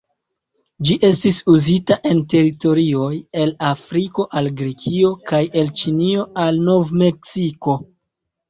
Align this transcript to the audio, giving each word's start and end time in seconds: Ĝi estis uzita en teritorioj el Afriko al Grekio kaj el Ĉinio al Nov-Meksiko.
Ĝi 0.87 0.95
estis 1.09 1.35
uzita 1.55 1.97
en 2.11 2.21
teritorioj 2.33 3.11
el 3.43 3.53
Afriko 3.73 4.25
al 4.41 4.49
Grekio 4.63 5.13
kaj 5.33 5.45
el 5.63 5.71
Ĉinio 5.83 6.27
al 6.47 6.59
Nov-Meksiko. 6.71 7.79